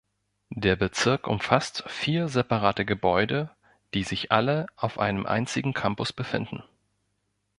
Der 0.55 0.75
Bezirk 0.75 1.27
umfasst 1.27 1.83
vier 1.85 2.27
separate 2.27 2.85
Gebäude, 2.85 3.51
die 3.93 4.01
sich 4.01 4.31
alle 4.31 4.65
auf 4.75 4.97
einem 4.97 5.27
einzigen 5.27 5.75
Campus 5.75 6.11
befinden. 6.11 6.63